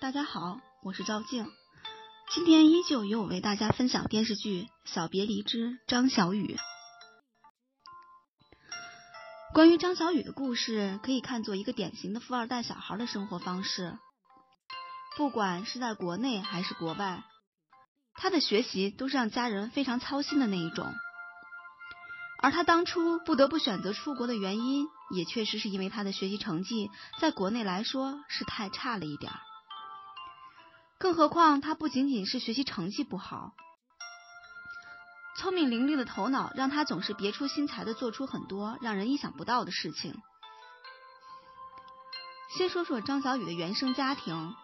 [0.00, 1.50] 大家好，我是赵静，
[2.30, 6.56] 今天依旧由我为大家分享电视剧《小别离之张小雨》。
[9.52, 13.98] 关于张小雨的故事，可以看作一个典型的富二代小孩的生活方式。
[15.16, 17.24] 不管是在国内还是国外，
[18.14, 20.94] 他的学习都是让家人非常操心的那一种。
[22.40, 29.40] 而他当初不得不选择出国的原因，也确实是因为他的学习成绩在国内来说是太差了一点儿。
[30.98, 33.52] 更何况，他不仅仅是学习成绩不好，
[35.36, 40.20] 聪明伶俐的头脑让他总是别出心裁的做出很多让人意想不到的事情。
[42.56, 44.54] 先说说张小雨的原生家庭。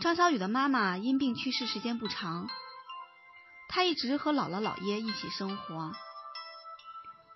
[0.00, 2.48] 张小雨的妈妈因病去世时间不长，
[3.68, 5.92] 她一直和姥姥姥爷一起生活。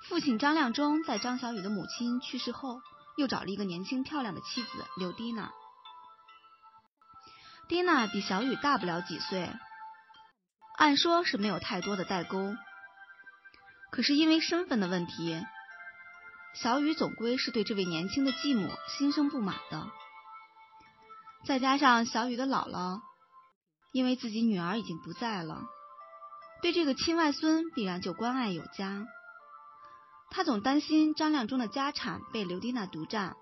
[0.09, 2.81] 父亲张亮忠在张小雨的母亲去世后，
[3.17, 5.53] 又找了一个年轻漂亮的妻子刘迪娜。
[7.69, 9.51] 蒂娜比小雨大不了几岁，
[10.77, 12.55] 按说是没有太多的代沟。
[13.91, 15.43] 可是因为身份的问题，
[16.55, 19.89] 小雨总归是对这位年轻的继母心生不满的。
[21.47, 23.01] 再加上小雨的姥姥，
[23.93, 25.63] 因为自己女儿已经不在了，
[26.61, 29.07] 对这个亲外孙必然就关爱有加。
[30.31, 33.37] 他总担心张亮忠的家产被刘蒂娜独占，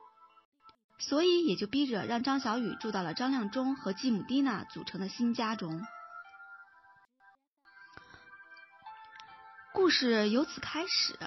[1.09, 5.85] 所以也就逼着让张小雨住到了张亮忠和继母蒂娜组成的新家中。
[9.75, 11.19] 故事由此开始，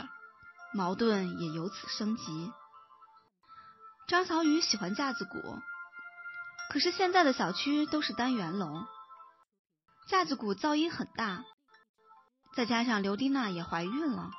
[0.73, 2.52] 矛盾也由此升级。
[4.08, 5.59] 张小雨喜欢架子鼓，
[6.70, 8.86] 可是现在的小区都是单元楼，
[10.08, 11.44] 架子鼓噪音很大，
[12.56, 14.32] 再加上刘蒂娜也怀孕了。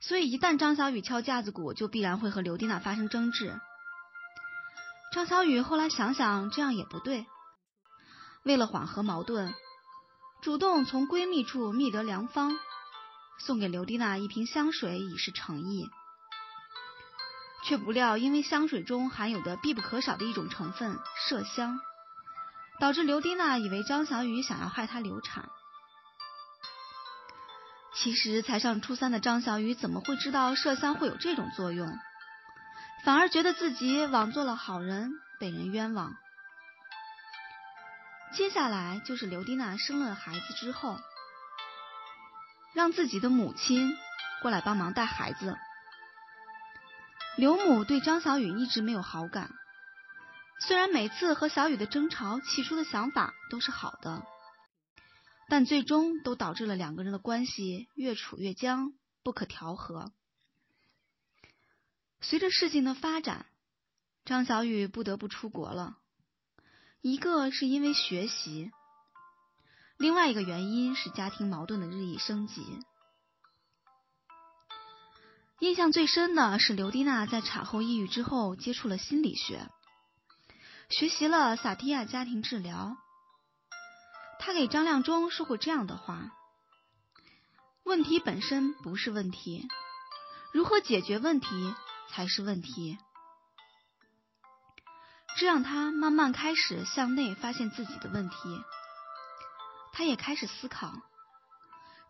[0.00, 3.58] 所以，一旦张小雨敲架子鼓，就必然会和刘蒂娜发生争执。
[5.12, 7.26] 张小雨后来想想，这样也不对。
[8.44, 9.52] 为了缓和矛盾，
[10.40, 12.56] 主动从闺蜜处觅得良方，
[13.38, 15.86] 送给刘蒂娜一瓶香水，以示诚意。
[17.64, 21.78] 却不料，因为香水中含有的必不可少的一种成分麝香，
[22.80, 25.50] 导致刘蒂娜以为张小雨想要害她流产。
[27.94, 31.86] 其实才上初三的张小雨怎么会知道麝香会有这种作用？
[33.04, 36.14] 反而觉得自己枉做了好人，被人冤枉。
[38.32, 40.98] 接下来就是刘迪娜生了孩子之后，
[42.74, 43.92] 让自己的母亲
[44.40, 45.58] 过来帮忙带孩子。
[47.36, 49.50] 刘母对张小雨一直没有好感，
[50.60, 54.22] 虽然每次和小雨的争吵起初的想法都是好的。
[55.48, 58.92] 但最终都导致了两个人的关系越处越僵，
[59.22, 60.12] 不可调和。
[62.22, 63.46] 随着事情的发展，
[64.24, 65.98] 张小雨不得不出国了。
[67.00, 68.70] 一个是因为学习，
[69.98, 72.78] 另外一个原因是家庭矛盾的日益升级。
[75.58, 79.68] 印象最深的是刘迪娜在产后抑郁之后接触了心理学，
[80.90, 82.96] 学习了萨提亚家庭治疗。
[84.38, 86.32] 他给张亮忠说过这样的话
[87.84, 89.68] ：“问题本身不是问题，
[90.52, 91.74] 如何解决问题
[92.12, 92.98] 才是问题。”
[95.38, 98.36] 这让他慢慢开始向内发现自己的问题。
[99.94, 100.92] 他也开始思考，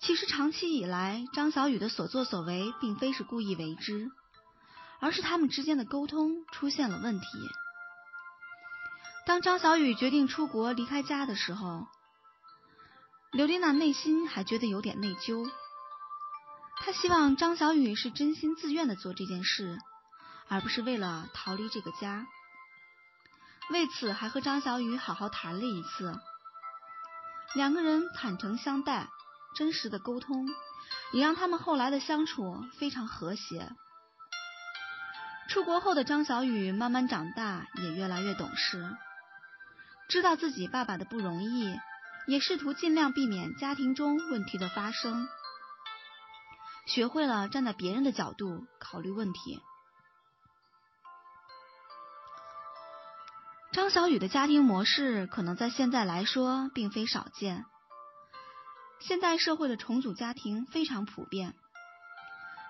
[0.00, 4.10] 其实长期以来，张小雨的所作所为并非是故意为之，
[5.00, 7.26] 而是他们之间的沟通出现了问题。
[9.24, 11.86] 当张小雨决定出国离开家的时候，
[13.30, 15.48] 刘丽娜内心还觉得有点内疚，
[16.78, 19.78] 她希望张小雨是真心自愿的做这件事，
[20.52, 22.26] 而不是为了逃离这个家。
[23.70, 26.14] 为此，还和张小雨好好谈了一次，
[27.54, 29.08] 两个人坦诚相待，
[29.56, 30.46] 真实的沟通，
[31.14, 33.70] 也让他们后来的相处非常和谐。
[35.48, 38.94] 出国后的张小雨慢慢长大，也越来越懂事，
[40.10, 41.74] 知道自己爸爸的不容易。
[42.28, 45.26] 也试图尽量避免家庭中问题的发生，
[46.86, 49.60] 学会了站在别人的角度考虑问题。
[53.72, 57.64] 张小雨的家庭模式可能在现在来说并非少见，
[59.00, 61.54] 现代社会的重组家庭非常普遍。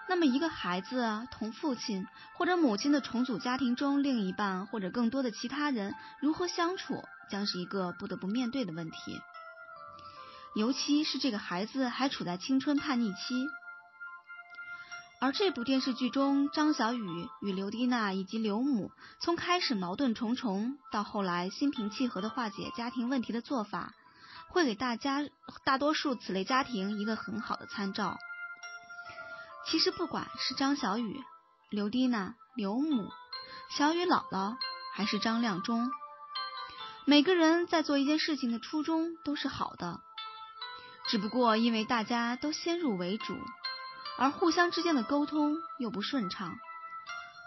[0.09, 9.21] 那么，一个孩子同父亲或者母亲的重组家庭中，另一半或者更多的其他人如何相处，将是一个不得不面对的问题。
[10.55, 13.49] 尤其是这个孩子还处在青春叛逆期，
[15.23, 18.91] 而这部电视剧中，张小雨与刘迪娜以及刘母
[19.21, 23.93] 从开始矛盾重重，到后来心平气和的化解家庭问题的做法，
[24.49, 25.21] 会给大家
[25.63, 28.19] 大多数此类家庭一个很好的参照。
[29.65, 31.23] 其实，不管是张小雨、
[31.71, 33.09] 刘迪娜、刘母、
[33.71, 34.57] 小雨姥姥，
[34.93, 35.89] 还是张亮忠，
[37.05, 40.01] 每个人在做一件事情的初衷都是好的，
[41.07, 43.39] 只不过因为大家都先入为主。
[44.19, 46.59] 而互相之间的沟通又不顺畅，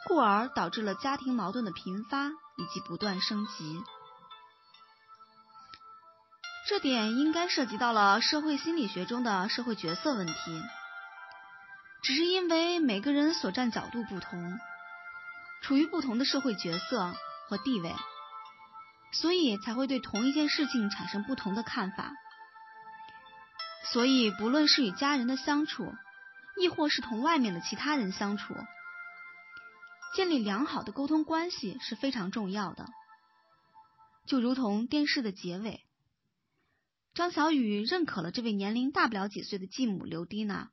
[0.08, 3.82] 故而导致了家庭矛盾的频发以及不断升级。
[6.68, 10.34] 这点应该涉及到了社会心理学中的社会角色问题。
[12.02, 14.60] 只是因为每个人所站角度不同，
[15.64, 17.16] 处于不同的社会角色
[17.48, 17.96] 和地位，
[19.12, 22.12] 所以才会对同一件事情产生不同的看法。
[23.92, 25.94] 所以，不论是与家人的相处，
[26.58, 28.56] 亦或是同外面的其他人相处，
[30.16, 32.88] 建立良好的沟通关系是非常重要的。
[34.26, 35.86] 就如同电视的结尾，
[37.14, 40.72] 张小雨认可了这位年龄大不了几岁的继母刘迪娜，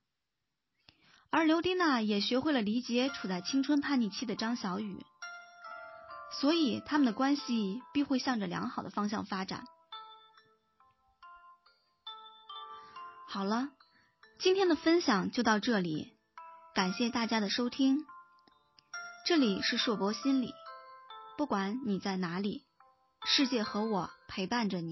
[1.31, 5.05] 而刘迪娜也学会了理解处在青春叛逆期的张小雨，
[6.40, 9.64] 所以他们的关系必会向着良好的方向发展。
[13.26, 13.70] 好了。
[14.42, 16.14] 今天的分享就到这里，
[16.74, 18.04] 感谢大家的收听。
[19.24, 20.52] 这里是硕博心理，
[21.38, 22.64] 不管你在哪里，
[23.24, 24.90] 世界和我陪伴着你。